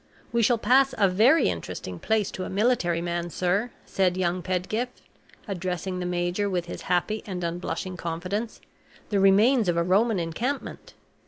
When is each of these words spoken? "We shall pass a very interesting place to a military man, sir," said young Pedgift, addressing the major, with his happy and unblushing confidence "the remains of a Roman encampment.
"We 0.31 0.41
shall 0.41 0.57
pass 0.57 0.95
a 0.97 1.07
very 1.07 1.47
interesting 1.47 1.99
place 1.99 2.31
to 2.31 2.43
a 2.43 2.49
military 2.49 3.01
man, 3.01 3.29
sir," 3.29 3.69
said 3.85 4.17
young 4.17 4.41
Pedgift, 4.41 4.99
addressing 5.47 5.99
the 5.99 6.07
major, 6.07 6.49
with 6.49 6.65
his 6.65 6.81
happy 6.89 7.21
and 7.27 7.43
unblushing 7.43 7.97
confidence 7.97 8.61
"the 9.09 9.19
remains 9.19 9.69
of 9.69 9.77
a 9.77 9.83
Roman 9.83 10.17
encampment. 10.17 10.95